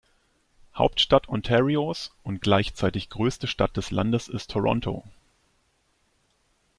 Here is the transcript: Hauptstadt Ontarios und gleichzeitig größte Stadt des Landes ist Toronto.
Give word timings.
Hauptstadt 0.73 1.29
Ontarios 1.29 2.09
und 2.23 2.41
gleichzeitig 2.41 3.09
größte 3.11 3.45
Stadt 3.45 3.77
des 3.77 3.91
Landes 3.91 4.29
ist 4.29 4.49
Toronto. 4.49 5.03